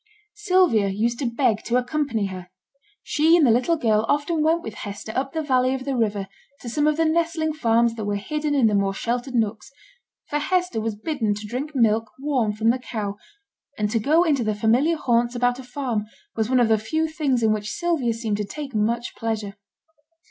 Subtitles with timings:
[0.33, 2.49] Sylvia used to beg to accompany her;
[3.03, 6.27] she and the little girl often went with Hester up the valley of the river
[6.61, 9.69] to some of the nestling farms that were hidden in the more sheltered nooks
[10.27, 13.17] for Hester was bidden to drink milk warm from the cow;
[13.77, 17.07] and to go into the familiar haunts about a farm was one of the few
[17.07, 19.53] things in which Sylvia seemed to take much pleasure.